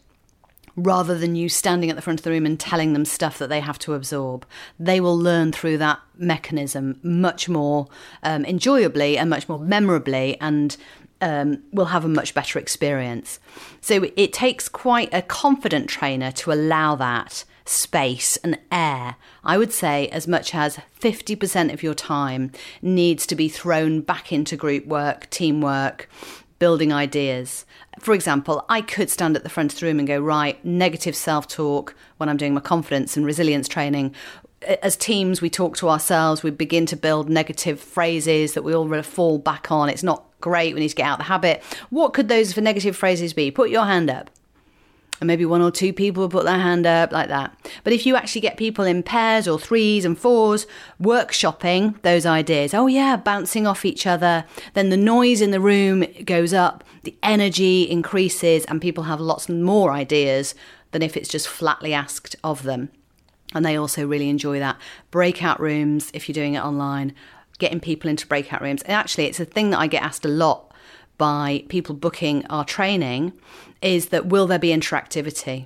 rather 0.76 1.18
than 1.18 1.36
you 1.36 1.50
standing 1.50 1.90
at 1.90 1.96
the 1.96 2.02
front 2.02 2.20
of 2.20 2.24
the 2.24 2.32
room 2.32 2.46
and 2.46 2.60
telling 2.60 2.94
them 2.94 3.06
stuff 3.06 3.38
that 3.38 3.50
they 3.50 3.60
have 3.60 3.78
to 3.78 3.94
absorb. 3.94 4.46
They 4.80 5.00
will 5.00 5.18
learn 5.18 5.52
through 5.52 5.78
that 5.80 6.00
mechanism 6.18 7.00
much 7.04 7.48
more 7.48 7.88
um, 8.24 8.44
enjoyably 8.46 9.18
and 9.18 9.30
much 9.30 9.48
more 9.48 9.60
memorably 9.60 10.38
and 10.42 10.76
um, 11.24 11.64
will 11.72 11.86
have 11.86 12.04
a 12.04 12.10
much 12.10 12.34
better 12.34 12.60
experience. 12.60 13.40
So 13.80 14.06
it 14.18 14.34
takes 14.34 14.68
quite 14.68 15.10
a 15.14 15.22
confident 15.22 15.90
trainer 15.90 16.32
to 16.34 16.52
allow 16.52 16.96
that 16.96 17.46
space 17.66 18.36
and 18.38 18.60
air. 18.70 19.16
I 19.42 19.58
would 19.58 19.72
say 19.72 20.10
as 20.10 20.28
much 20.28 20.54
as 20.54 20.80
50% 21.00 21.74
of 21.74 21.82
your 21.82 21.94
time 21.94 22.52
needs 22.82 23.26
to 23.28 23.36
be 23.36 23.48
thrown 23.48 24.02
back 24.02 24.34
into 24.34 24.58
group 24.58 24.86
work, 24.86 25.30
teamwork, 25.30 26.10
building 26.60 26.92
ideas. 26.92 27.66
For 28.00 28.14
example, 28.14 28.66
I 28.68 28.82
could 28.82 29.10
stand 29.10 29.38
at 29.38 29.44
the 29.44 29.50
front 29.50 29.74
of 29.74 29.80
the 29.80 29.86
room 29.86 30.00
and 30.00 30.08
go, 30.08 30.20
right, 30.20 30.64
negative 30.66 31.16
self 31.16 31.48
talk 31.48 31.96
when 32.18 32.28
I'm 32.28 32.38
doing 32.38 32.54
my 32.54 32.62
confidence 32.62 33.16
and 33.16 33.26
resilience 33.26 33.70
training 33.70 34.14
as 34.82 34.96
teams, 34.96 35.42
we 35.42 35.50
talk 35.50 35.78
to 35.78 35.90
ourselves, 35.90 36.44
we 36.44 36.52
begin 36.52 36.86
to 36.88 36.96
build 36.96 37.30
negative 37.30 37.80
phrases 37.80 38.54
that 38.54 38.64
we 38.64 38.74
all 38.74 39.02
fall 39.04 39.38
back 39.38 39.72
on. 39.72 39.90
It's 39.90 40.04
not 40.04 40.26
great. 40.44 40.76
We 40.76 40.82
need 40.82 40.90
to 40.90 40.96
get 40.96 41.08
out 41.08 41.18
the 41.18 41.24
habit. 41.24 41.64
What 41.90 42.14
could 42.14 42.28
those 42.28 42.52
for 42.52 42.60
negative 42.60 42.98
phrases 42.98 43.34
be? 43.34 43.50
Put 43.50 43.70
your 43.70 43.86
hand 43.86 44.10
up. 44.10 44.30
And 45.22 45.28
maybe 45.30 45.46
one 45.46 45.62
or 45.62 45.72
two 45.72 45.94
people 45.94 46.22
will 46.22 46.30
put 46.30 46.44
their 46.44 46.60
hand 46.60 46.86
up 46.86 47.14
like 47.14 47.30
that. 47.30 47.58
But 47.86 47.94
if 47.94 48.06
you 48.06 48.18
actually 48.18 48.42
get 48.42 48.58
people 48.58 48.84
in 48.84 49.04
pairs 49.04 49.48
or 49.48 49.58
threes 49.58 50.04
and 50.04 50.20
fours 50.20 50.68
workshopping 51.02 52.02
those 52.02 52.26
ideas, 52.26 52.74
oh 52.74 52.88
yeah, 52.88 53.16
bouncing 53.16 53.66
off 53.66 53.86
each 53.86 54.06
other, 54.06 54.44
then 54.74 54.90
the 54.90 54.98
noise 54.98 55.40
in 55.40 55.52
the 55.52 55.62
room 55.62 56.04
goes 56.26 56.54
up, 56.54 56.84
the 57.04 57.16
energy 57.24 57.84
increases, 57.84 58.66
and 58.66 58.82
people 58.82 59.06
have 59.06 59.22
lots 59.22 59.48
more 59.48 59.92
ideas 59.92 60.56
than 60.92 61.02
if 61.02 61.16
it's 61.16 61.30
just 61.30 61.48
flatly 61.48 61.94
asked 61.94 62.36
of 62.44 62.64
them. 62.64 62.90
And 63.56 63.66
they 63.66 63.78
also 63.78 64.06
really 64.06 64.28
enjoy 64.28 64.60
that. 64.60 64.78
Breakout 65.10 65.62
rooms, 65.62 66.12
if 66.14 66.28
you're 66.28 66.34
doing 66.34 66.56
it 66.56 66.66
online, 66.66 67.14
getting 67.60 67.80
people 67.80 68.10
into 68.10 68.28
breakout 68.28 68.62
rooms. 68.62 68.82
And 68.84 68.94
actually, 68.94 69.26
it's 69.26 69.40
a 69.40 69.46
thing 69.46 69.70
that 69.72 69.80
I 69.80 69.88
get 69.88 70.04
asked 70.04 70.26
a 70.26 70.30
lot 70.30 70.74
by 71.18 71.64
people 71.70 71.96
booking 71.96 72.46
our 72.48 72.66
training 72.66 73.34
is 73.82 74.08
that 74.08 74.28
will 74.28 74.48
there 74.48 74.60
be 74.60 74.70
interactivity? 74.70 75.66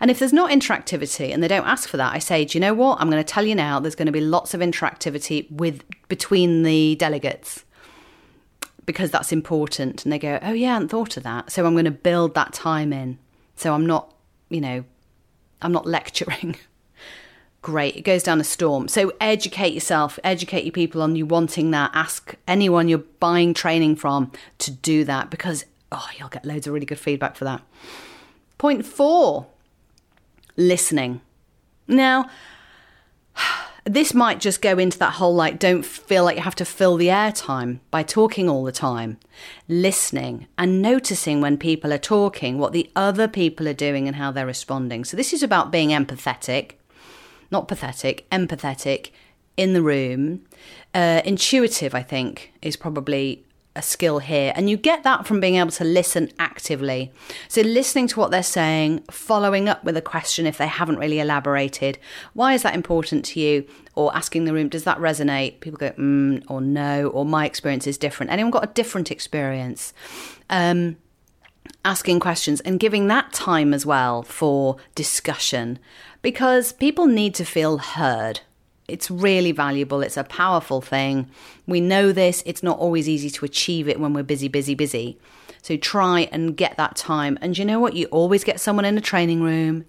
And 0.00 0.10
if 0.10 0.18
there's 0.18 0.32
not 0.32 0.50
interactivity 0.50 1.32
and 1.32 1.42
they 1.42 1.48
don't 1.48 1.66
ask 1.66 1.88
for 1.88 1.96
that, 1.98 2.12
I 2.12 2.18
say, 2.18 2.44
do 2.44 2.58
you 2.58 2.60
know 2.60 2.74
what? 2.74 3.00
I'm 3.00 3.10
going 3.10 3.22
to 3.22 3.32
tell 3.32 3.46
you 3.46 3.54
now 3.54 3.78
there's 3.78 3.94
going 3.94 4.06
to 4.06 4.12
be 4.12 4.20
lots 4.20 4.54
of 4.54 4.60
interactivity 4.60 5.50
with 5.52 5.82
between 6.08 6.64
the 6.64 6.96
delegates 6.96 7.64
because 8.86 9.10
that's 9.10 9.32
important. 9.32 10.04
And 10.04 10.12
they 10.12 10.18
go, 10.18 10.38
oh 10.42 10.52
yeah, 10.52 10.70
I 10.70 10.72
hadn't 10.74 10.88
thought 10.88 11.16
of 11.16 11.22
that. 11.22 11.52
So 11.52 11.64
I'm 11.64 11.74
going 11.74 11.84
to 11.84 11.90
build 11.90 12.34
that 12.34 12.52
time 12.52 12.92
in. 12.92 13.18
So 13.54 13.74
I'm 13.74 13.86
not, 13.86 14.14
you 14.48 14.60
know, 14.60 14.84
I'm 15.62 15.72
not 15.72 15.86
lecturing. 15.86 16.56
great. 17.68 17.96
It 17.96 18.00
goes 18.00 18.22
down 18.22 18.40
a 18.40 18.44
storm. 18.44 18.88
So 18.88 19.12
educate 19.20 19.74
yourself, 19.74 20.18
educate 20.24 20.64
your 20.64 20.72
people 20.72 21.02
on 21.02 21.16
you 21.16 21.26
wanting 21.26 21.70
that. 21.72 21.90
Ask 21.92 22.34
anyone 22.46 22.88
you're 22.88 23.04
buying 23.20 23.52
training 23.52 23.96
from 23.96 24.32
to 24.60 24.70
do 24.70 25.04
that 25.04 25.28
because 25.28 25.66
oh, 25.92 26.08
you'll 26.18 26.30
get 26.30 26.46
loads 26.46 26.66
of 26.66 26.72
really 26.72 26.86
good 26.86 26.98
feedback 26.98 27.36
for 27.36 27.44
that. 27.44 27.60
Point 28.56 28.86
four 28.86 29.48
listening. 30.56 31.20
Now, 31.86 32.30
this 33.84 34.14
might 34.14 34.40
just 34.40 34.62
go 34.62 34.78
into 34.78 34.98
that 35.00 35.14
whole 35.14 35.34
like, 35.34 35.58
don't 35.58 35.84
feel 35.84 36.24
like 36.24 36.36
you 36.36 36.42
have 36.44 36.54
to 36.54 36.64
fill 36.64 36.96
the 36.96 37.08
airtime 37.08 37.80
by 37.90 38.02
talking 38.02 38.48
all 38.48 38.64
the 38.64 38.72
time. 38.72 39.18
Listening 39.68 40.46
and 40.56 40.80
noticing 40.80 41.42
when 41.42 41.58
people 41.58 41.92
are 41.92 41.98
talking, 41.98 42.56
what 42.56 42.72
the 42.72 42.90
other 42.96 43.28
people 43.28 43.68
are 43.68 43.74
doing 43.74 44.06
and 44.06 44.16
how 44.16 44.30
they're 44.30 44.46
responding. 44.46 45.04
So, 45.04 45.18
this 45.18 45.34
is 45.34 45.42
about 45.42 45.70
being 45.70 45.90
empathetic, 45.90 46.77
not 47.50 47.68
pathetic, 47.68 48.28
empathetic 48.30 49.10
in 49.56 49.72
the 49.72 49.82
room. 49.82 50.46
Uh, 50.94 51.20
intuitive, 51.24 51.94
I 51.94 52.02
think, 52.02 52.52
is 52.62 52.76
probably 52.76 53.44
a 53.78 53.82
skill 53.82 54.18
here. 54.18 54.52
And 54.56 54.68
you 54.68 54.76
get 54.76 55.04
that 55.04 55.26
from 55.26 55.40
being 55.40 55.54
able 55.54 55.70
to 55.70 55.84
listen 55.84 56.30
actively. 56.38 57.12
So, 57.46 57.62
listening 57.62 58.08
to 58.08 58.18
what 58.18 58.30
they're 58.30 58.42
saying, 58.42 59.04
following 59.10 59.68
up 59.68 59.84
with 59.84 59.96
a 59.96 60.02
question 60.02 60.46
if 60.46 60.58
they 60.58 60.66
haven't 60.66 60.98
really 60.98 61.20
elaborated. 61.20 61.98
Why 62.34 62.54
is 62.54 62.62
that 62.62 62.74
important 62.74 63.24
to 63.26 63.40
you? 63.40 63.66
Or 63.94 64.14
asking 64.14 64.44
the 64.44 64.52
room, 64.52 64.68
does 64.68 64.84
that 64.84 64.98
resonate? 64.98 65.60
People 65.60 65.78
go, 65.78 65.90
mm, 65.92 66.44
or 66.48 66.60
no, 66.60 67.08
or 67.08 67.24
my 67.24 67.46
experience 67.46 67.86
is 67.86 67.96
different. 67.96 68.32
Anyone 68.32 68.50
got 68.50 68.64
a 68.64 68.72
different 68.72 69.10
experience? 69.10 69.92
Um, 70.50 70.96
asking 71.84 72.20
questions 72.20 72.60
and 72.62 72.80
giving 72.80 73.06
that 73.06 73.32
time 73.32 73.72
as 73.72 73.86
well 73.86 74.22
for 74.22 74.76
discussion 74.94 75.78
because 76.22 76.72
people 76.72 77.06
need 77.06 77.34
to 77.36 77.44
feel 77.44 77.78
heard. 77.78 78.40
It's 78.88 79.10
really 79.10 79.52
valuable. 79.52 80.00
It's 80.00 80.16
a 80.16 80.24
powerful 80.24 80.80
thing. 80.80 81.28
We 81.66 81.80
know 81.80 82.10
this. 82.10 82.42
It's 82.46 82.62
not 82.62 82.78
always 82.78 83.08
easy 83.08 83.28
to 83.30 83.44
achieve 83.44 83.86
it 83.86 84.00
when 84.00 84.14
we're 84.14 84.22
busy, 84.22 84.48
busy, 84.48 84.74
busy. 84.74 85.18
So 85.60 85.76
try 85.76 86.28
and 86.32 86.56
get 86.56 86.76
that 86.78 86.96
time. 86.96 87.38
And 87.42 87.56
you 87.58 87.64
know 87.64 87.78
what? 87.78 87.94
You 87.94 88.06
always 88.06 88.44
get 88.44 88.60
someone 88.60 88.86
in 88.86 88.96
a 88.96 89.02
training 89.02 89.42
room 89.42 89.84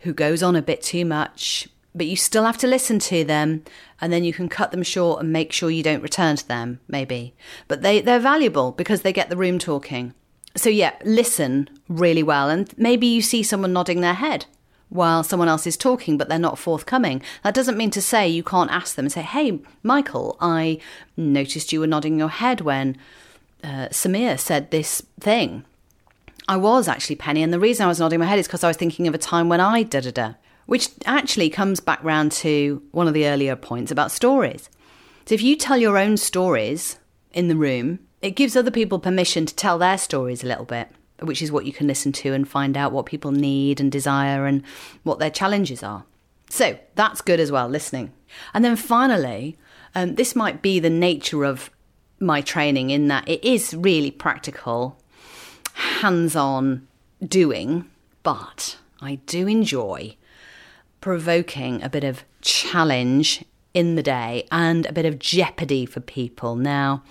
who 0.00 0.12
goes 0.12 0.42
on 0.42 0.54
a 0.54 0.62
bit 0.62 0.82
too 0.82 1.04
much, 1.04 1.68
but 1.94 2.06
you 2.06 2.14
still 2.14 2.44
have 2.44 2.58
to 2.58 2.68
listen 2.68 3.00
to 3.00 3.24
them 3.24 3.64
and 4.00 4.12
then 4.12 4.22
you 4.22 4.32
can 4.32 4.48
cut 4.48 4.70
them 4.70 4.84
short 4.84 5.20
and 5.20 5.32
make 5.32 5.52
sure 5.52 5.70
you 5.70 5.82
don't 5.82 6.02
return 6.02 6.36
to 6.36 6.46
them, 6.46 6.78
maybe. 6.86 7.34
But 7.66 7.82
they, 7.82 8.00
they're 8.00 8.20
valuable 8.20 8.70
because 8.70 9.02
they 9.02 9.12
get 9.12 9.30
the 9.30 9.36
room 9.36 9.58
talking. 9.58 10.14
So, 10.56 10.70
yeah, 10.70 10.94
listen 11.04 11.68
really 11.88 12.22
well. 12.22 12.48
And 12.48 12.72
maybe 12.78 13.08
you 13.08 13.22
see 13.22 13.42
someone 13.42 13.72
nodding 13.72 14.00
their 14.00 14.14
head 14.14 14.46
while 14.88 15.22
someone 15.22 15.48
else 15.48 15.66
is 15.66 15.76
talking, 15.76 16.16
but 16.16 16.28
they're 16.28 16.38
not 16.38 16.58
forthcoming. 16.58 17.22
That 17.42 17.54
doesn't 17.54 17.76
mean 17.76 17.90
to 17.90 18.02
say 18.02 18.28
you 18.28 18.42
can't 18.42 18.70
ask 18.70 18.94
them 18.94 19.06
and 19.06 19.12
say, 19.12 19.22
Hey, 19.22 19.60
Michael, 19.82 20.36
I 20.40 20.78
noticed 21.16 21.72
you 21.72 21.80
were 21.80 21.86
nodding 21.86 22.18
your 22.18 22.28
head 22.28 22.60
when 22.60 22.96
uh, 23.62 23.88
Samir 23.90 24.38
said 24.38 24.70
this 24.70 25.02
thing. 25.18 25.64
I 26.46 26.56
was 26.56 26.88
actually 26.88 27.16
Penny, 27.16 27.42
and 27.42 27.52
the 27.52 27.60
reason 27.60 27.84
I 27.84 27.88
was 27.88 27.98
nodding 27.98 28.20
my 28.20 28.26
head 28.26 28.38
is 28.38 28.46
because 28.46 28.64
I 28.64 28.68
was 28.68 28.76
thinking 28.76 29.08
of 29.08 29.14
a 29.14 29.18
time 29.18 29.48
when 29.48 29.60
I 29.60 29.82
da 29.82 30.00
da 30.00 30.10
da, 30.10 30.34
which 30.66 30.90
actually 31.06 31.48
comes 31.48 31.80
back 31.80 32.02
round 32.04 32.32
to 32.32 32.82
one 32.92 33.08
of 33.08 33.14
the 33.14 33.26
earlier 33.26 33.56
points 33.56 33.90
about 33.90 34.12
stories. 34.12 34.68
So 35.24 35.34
if 35.34 35.42
you 35.42 35.56
tell 35.56 35.78
your 35.78 35.96
own 35.96 36.18
stories 36.18 36.98
in 37.32 37.48
the 37.48 37.56
room, 37.56 38.00
it 38.20 38.32
gives 38.32 38.56
other 38.56 38.70
people 38.70 38.98
permission 38.98 39.46
to 39.46 39.54
tell 39.54 39.78
their 39.78 39.96
stories 39.96 40.44
a 40.44 40.46
little 40.46 40.66
bit 40.66 40.88
which 41.20 41.42
is 41.42 41.52
what 41.52 41.66
you 41.66 41.72
can 41.72 41.86
listen 41.86 42.12
to 42.12 42.32
and 42.32 42.48
find 42.48 42.76
out 42.76 42.92
what 42.92 43.06
people 43.06 43.32
need 43.32 43.80
and 43.80 43.90
desire 43.90 44.46
and 44.46 44.62
what 45.02 45.18
their 45.18 45.30
challenges 45.30 45.82
are. 45.82 46.04
So 46.50 46.78
that's 46.94 47.20
good 47.20 47.40
as 47.40 47.50
well, 47.50 47.68
listening. 47.68 48.12
And 48.52 48.64
then 48.64 48.76
finally, 48.76 49.56
um, 49.94 50.16
this 50.16 50.36
might 50.36 50.62
be 50.62 50.78
the 50.78 50.90
nature 50.90 51.44
of 51.44 51.70
my 52.20 52.40
training 52.40 52.90
in 52.90 53.08
that 53.08 53.28
it 53.28 53.44
is 53.44 53.74
really 53.74 54.10
practical, 54.10 54.98
hands 55.74 56.36
on 56.36 56.86
doing, 57.24 57.88
but 58.22 58.78
I 59.00 59.16
do 59.26 59.46
enjoy 59.46 60.16
provoking 61.00 61.82
a 61.82 61.88
bit 61.88 62.04
of 62.04 62.24
challenge 62.40 63.44
in 63.74 63.96
the 63.96 64.02
day 64.02 64.46
and 64.50 64.86
a 64.86 64.92
bit 64.92 65.04
of 65.04 65.18
jeopardy 65.18 65.84
for 65.84 66.00
people. 66.00 66.56
Now, 66.56 67.02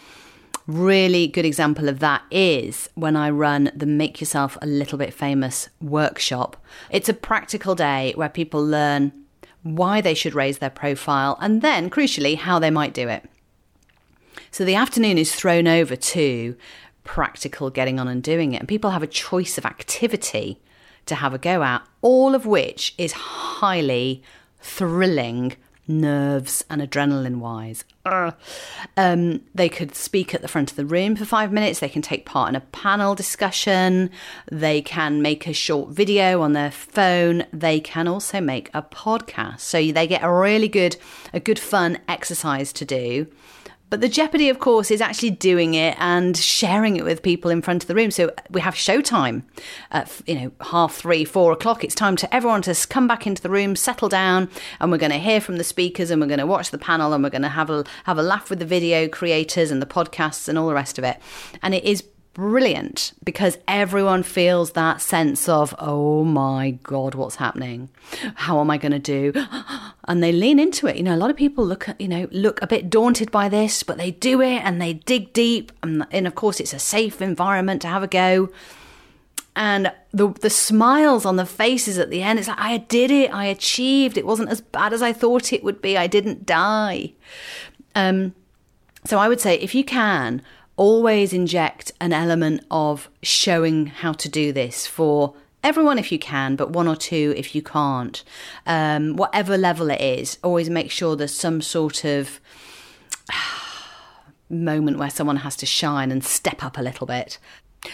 Really 0.65 1.27
good 1.27 1.45
example 1.45 1.89
of 1.89 1.99
that 1.99 2.23
is 2.31 2.89
when 2.95 3.17
I 3.17 3.29
run 3.29 3.69
the 3.75 3.85
Make 3.85 4.21
Yourself 4.21 4.57
a 4.61 4.65
Little 4.65 4.97
Bit 4.97 5.13
Famous 5.13 5.67
workshop. 5.81 6.55
It's 6.89 7.09
a 7.09 7.13
practical 7.13 7.75
day 7.75 8.13
where 8.15 8.29
people 8.29 8.65
learn 8.65 9.11
why 9.63 9.99
they 9.99 10.13
should 10.13 10.33
raise 10.33 10.59
their 10.59 10.69
profile 10.69 11.37
and 11.41 11.61
then, 11.61 11.89
crucially, 11.89 12.37
how 12.37 12.59
they 12.59 12.71
might 12.71 12.93
do 12.93 13.09
it. 13.09 13.29
So 14.51 14.63
the 14.63 14.75
afternoon 14.75 15.17
is 15.17 15.35
thrown 15.35 15.67
over 15.67 15.97
to 15.97 16.55
practical 17.03 17.69
getting 17.69 17.99
on 17.99 18.07
and 18.07 18.23
doing 18.23 18.53
it. 18.53 18.59
And 18.59 18.67
people 18.67 18.91
have 18.91 19.03
a 19.03 19.07
choice 19.07 19.57
of 19.57 19.65
activity 19.65 20.61
to 21.07 21.15
have 21.15 21.33
a 21.33 21.37
go 21.37 21.63
at, 21.63 21.85
all 22.01 22.33
of 22.33 22.45
which 22.45 22.95
is 22.97 23.11
highly 23.11 24.23
thrilling 24.61 25.57
nerves 25.87 26.63
and 26.69 26.81
adrenaline 26.81 27.37
wise. 27.37 27.83
Um, 28.97 29.41
they 29.53 29.69
could 29.69 29.95
speak 29.95 30.33
at 30.33 30.41
the 30.41 30.47
front 30.47 30.71
of 30.71 30.77
the 30.77 30.85
room 30.85 31.15
for 31.15 31.25
five 31.25 31.51
minutes. 31.51 31.79
They 31.79 31.89
can 31.89 32.01
take 32.01 32.25
part 32.25 32.49
in 32.49 32.55
a 32.55 32.61
panel 32.61 33.15
discussion. 33.15 34.09
They 34.51 34.81
can 34.81 35.21
make 35.21 35.47
a 35.47 35.53
short 35.53 35.89
video 35.89 36.41
on 36.41 36.53
their 36.53 36.71
phone. 36.71 37.45
They 37.51 37.79
can 37.79 38.07
also 38.07 38.39
make 38.41 38.69
a 38.73 38.81
podcast. 38.81 39.61
So 39.61 39.91
they 39.91 40.07
get 40.07 40.23
a 40.23 40.31
really 40.31 40.67
good, 40.67 40.97
a 41.33 41.39
good 41.39 41.59
fun 41.59 41.99
exercise 42.07 42.73
to 42.73 42.85
do. 42.85 43.27
But 43.93 44.01
the 44.01 44.09
jeopardy, 44.09 44.49
of 44.49 44.57
course, 44.57 44.89
is 44.89 45.01
actually 45.01 45.29
doing 45.29 45.75
it 45.75 45.95
and 45.99 46.35
sharing 46.35 46.95
it 46.95 47.03
with 47.03 47.21
people 47.21 47.51
in 47.51 47.61
front 47.61 47.83
of 47.83 47.87
the 47.87 47.93
room. 47.93 48.09
So 48.09 48.33
we 48.49 48.59
have 48.59 48.73
showtime 48.73 49.43
at 49.91 50.19
you 50.25 50.33
know 50.33 50.51
half 50.61 50.95
three, 50.95 51.23
four 51.23 51.51
o'clock. 51.51 51.83
It's 51.83 51.93
time 51.93 52.15
to 52.15 52.33
everyone 52.33 52.63
to 52.63 52.87
come 52.87 53.07
back 53.07 53.27
into 53.27 53.43
the 53.43 53.51
room, 53.51 53.75
settle 53.75 54.09
down, 54.09 54.49
and 54.79 54.91
we're 54.91 54.97
going 54.97 55.11
to 55.11 55.19
hear 55.19 55.39
from 55.39 55.57
the 55.57 55.63
speakers, 55.63 56.09
and 56.09 56.19
we're 56.19 56.27
going 56.27 56.39
to 56.39 56.47
watch 56.47 56.71
the 56.71 56.79
panel, 56.79 57.13
and 57.13 57.23
we're 57.23 57.29
going 57.29 57.43
to 57.43 57.49
have 57.49 57.69
a 57.69 57.85
have 58.05 58.17
a 58.17 58.23
laugh 58.23 58.49
with 58.49 58.57
the 58.57 58.65
video 58.65 59.07
creators 59.07 59.69
and 59.69 59.79
the 59.79 59.85
podcasts 59.85 60.49
and 60.49 60.57
all 60.57 60.67
the 60.67 60.73
rest 60.73 60.97
of 60.97 61.03
it. 61.03 61.19
And 61.61 61.75
it 61.75 61.83
is 61.83 62.01
brilliant 62.33 63.13
because 63.23 63.59
everyone 63.67 64.23
feels 64.23 64.71
that 64.71 65.01
sense 65.01 65.47
of, 65.47 65.75
oh 65.77 66.23
my 66.23 66.71
God, 66.81 67.13
what's 67.13 67.35
happening? 67.35 67.89
How 68.33 68.59
am 68.59 68.71
I 68.71 68.79
going 68.79 68.91
to 68.93 68.97
do? 68.97 69.33
And 70.05 70.21
they 70.21 70.31
lean 70.31 70.59
into 70.59 70.87
it. 70.87 70.97
You 70.97 71.03
know, 71.03 71.15
a 71.15 71.17
lot 71.17 71.29
of 71.29 71.37
people 71.37 71.65
look 71.65 71.87
you 71.97 72.07
know, 72.07 72.27
look 72.31 72.61
a 72.61 72.67
bit 72.67 72.89
daunted 72.89 73.31
by 73.31 73.47
this, 73.47 73.83
but 73.83 73.97
they 73.97 74.11
do 74.11 74.41
it 74.41 74.61
and 74.63 74.81
they 74.81 74.93
dig 74.93 75.33
deep. 75.33 75.71
And, 75.81 76.05
and 76.11 76.27
of 76.27 76.35
course, 76.35 76.59
it's 76.59 76.73
a 76.73 76.79
safe 76.79 77.21
environment 77.21 77.81
to 77.83 77.87
have 77.87 78.03
a 78.03 78.07
go. 78.07 78.49
And 79.55 79.91
the 80.11 80.29
the 80.29 80.49
smiles 80.49 81.25
on 81.25 81.35
the 81.35 81.45
faces 81.45 81.97
at 81.99 82.09
the 82.09 82.23
end, 82.23 82.39
it's 82.39 82.47
like, 82.47 82.59
I 82.59 82.77
did 82.77 83.11
it, 83.11 83.33
I 83.33 83.45
achieved. 83.45 84.17
It 84.17 84.25
wasn't 84.25 84.49
as 84.49 84.61
bad 84.61 84.93
as 84.93 85.01
I 85.01 85.13
thought 85.13 85.53
it 85.53 85.63
would 85.63 85.81
be. 85.81 85.97
I 85.97 86.07
didn't 86.07 86.45
die. 86.45 87.13
Um, 87.95 88.33
so 89.05 89.19
I 89.19 89.27
would 89.27 89.39
say 89.39 89.55
if 89.55 89.75
you 89.75 89.83
can, 89.83 90.41
always 90.75 91.33
inject 91.33 91.91
an 91.99 92.13
element 92.13 92.65
of 92.71 93.09
showing 93.21 93.87
how 93.87 94.13
to 94.13 94.29
do 94.29 94.51
this 94.51 94.87
for 94.87 95.35
everyone 95.63 95.97
if 95.97 96.11
you 96.11 96.19
can, 96.19 96.55
but 96.55 96.71
one 96.71 96.87
or 96.87 96.95
two 96.95 97.33
if 97.37 97.55
you 97.55 97.61
can't. 97.61 98.23
Um, 98.65 99.15
whatever 99.15 99.57
level 99.57 99.89
it 99.89 100.01
is, 100.01 100.37
always 100.43 100.69
make 100.69 100.91
sure 100.91 101.15
there's 101.15 101.33
some 101.33 101.61
sort 101.61 102.03
of 102.03 102.39
moment 104.49 104.97
where 104.97 105.09
someone 105.09 105.37
has 105.37 105.55
to 105.57 105.65
shine 105.65 106.11
and 106.11 106.23
step 106.23 106.63
up 106.63 106.77
a 106.77 106.81
little 106.81 107.07
bit. 107.07 107.39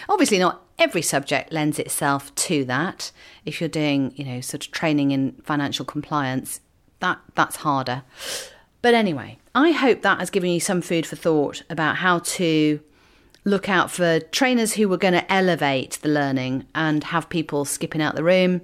Obviously, 0.08 0.38
not 0.38 0.62
every 0.78 1.02
subject 1.02 1.52
lends 1.52 1.78
itself 1.78 2.34
to 2.34 2.64
that. 2.66 3.10
If 3.44 3.60
you're 3.60 3.68
doing, 3.68 4.12
you 4.16 4.24
know, 4.24 4.40
sort 4.40 4.66
of 4.66 4.72
training 4.72 5.10
in 5.10 5.32
financial 5.44 5.84
compliance, 5.84 6.60
that 7.00 7.18
that's 7.34 7.56
harder. 7.56 8.02
But 8.82 8.94
anyway, 8.94 9.38
I 9.54 9.72
hope 9.72 10.02
that 10.02 10.20
has 10.20 10.30
given 10.30 10.50
you 10.50 10.60
some 10.60 10.80
food 10.80 11.06
for 11.06 11.16
thought 11.16 11.62
about 11.68 11.96
how 11.96 12.20
to 12.20 12.80
look 13.44 13.68
out 13.68 13.90
for 13.90 14.20
trainers 14.20 14.74
who 14.74 14.88
were 14.88 14.96
going 14.96 15.14
to 15.14 15.32
elevate 15.32 15.98
the 16.02 16.08
learning 16.08 16.66
and 16.74 17.04
have 17.04 17.28
people 17.28 17.64
skipping 17.64 18.02
out 18.02 18.14
the 18.14 18.24
room 18.24 18.60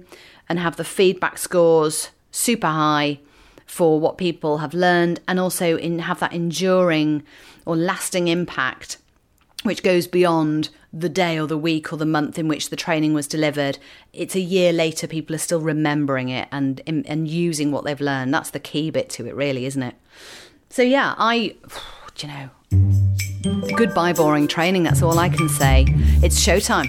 and 0.47 0.59
have 0.59 0.75
the 0.75 0.83
feedback 0.83 1.37
scores 1.37 2.11
super 2.31 2.67
high 2.67 3.19
for 3.65 3.99
what 3.99 4.17
people 4.17 4.59
have 4.59 4.73
learned 4.73 5.19
and 5.27 5.39
also 5.39 5.77
in 5.77 5.99
have 5.99 6.19
that 6.19 6.33
enduring 6.33 7.23
or 7.65 7.75
lasting 7.75 8.27
impact 8.27 8.97
which 9.63 9.83
goes 9.83 10.07
beyond 10.07 10.69
the 10.93 11.09
day 11.09 11.37
or 11.39 11.47
the 11.47 11.57
week 11.57 11.91
or 11.91 11.97
the 11.97 12.05
month 12.05 12.39
in 12.39 12.47
which 12.47 12.69
the 12.69 12.75
training 12.75 13.13
was 13.13 13.27
delivered. 13.27 13.77
It's 14.13 14.35
a 14.35 14.39
year 14.39 14.71
later, 14.71 15.07
people 15.07 15.35
are 15.35 15.39
still 15.39 15.59
remembering 15.59 16.29
it 16.29 16.47
and 16.51 16.81
and 16.85 17.27
using 17.27 17.71
what 17.71 17.83
they've 17.83 17.99
learned. 17.99 18.33
That's 18.33 18.51
the 18.51 18.59
key 18.59 18.89
bit 18.89 19.09
to 19.11 19.27
it, 19.27 19.35
really, 19.35 19.65
isn't 19.65 19.83
it? 19.83 19.95
So 20.69 20.81
yeah, 20.81 21.15
I, 21.17 21.55
you 22.19 22.27
know, 22.27 22.49
goodbye 23.75 24.13
boring 24.13 24.47
training. 24.47 24.83
That's 24.83 25.01
all 25.01 25.19
I 25.19 25.29
can 25.29 25.49
say. 25.49 25.85
It's 26.23 26.39
showtime. 26.39 26.87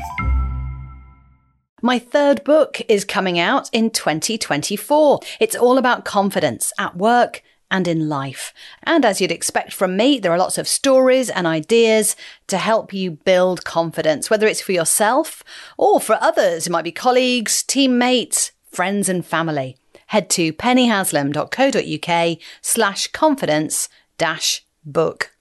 My 1.81 1.99
third 1.99 2.43
book 2.43 2.81
is 2.88 3.05
coming 3.05 3.38
out 3.38 3.71
in 3.73 3.90
2024. 3.90 5.21
It's 5.38 5.55
all 5.55 5.78
about 5.78 6.05
confidence 6.05 6.73
at 6.78 6.97
work 6.97 7.43
and 7.71 7.87
in 7.87 8.09
life. 8.09 8.52
And 8.83 9.05
as 9.05 9.21
you'd 9.21 9.31
expect 9.31 9.73
from 9.73 9.97
me, 9.97 10.19
there 10.19 10.33
are 10.33 10.38
lots 10.38 10.59
of 10.59 10.67
stories 10.67 11.31
and 11.31 11.47
ideas 11.47 12.17
to 12.49 12.59
help 12.59 12.93
you 12.93 13.12
build 13.12 13.64
confidence, 13.64 14.28
whether 14.31 14.47
it's 14.47 14.61
for 14.62 14.73
yourself 14.73 15.45
or 15.76 16.00
for 16.00 16.19
others. 16.21 16.67
It 16.67 16.71
might 16.71 16.83
be 16.83 16.93
colleagues, 16.93 17.62
teammates, 17.62 18.52
friends, 18.71 19.09
and 19.09 19.25
family. 19.25 19.76
Head 20.07 20.31
to 20.31 20.52
pennyhaslam.co.uk 20.55 22.38
slash 22.62 23.07
confidence 23.09 23.88
dash 24.17 24.64
book. 24.85 25.33